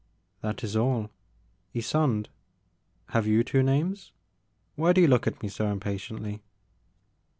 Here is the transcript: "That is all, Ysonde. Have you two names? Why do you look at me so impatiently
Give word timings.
"That 0.41 0.63
is 0.63 0.75
all, 0.75 1.11
Ysonde. 1.75 2.25
Have 3.09 3.27
you 3.27 3.43
two 3.43 3.61
names? 3.61 4.11
Why 4.75 4.93
do 4.93 5.01
you 5.01 5.05
look 5.07 5.27
at 5.27 5.43
me 5.43 5.47
so 5.47 5.71
impatiently 5.71 6.41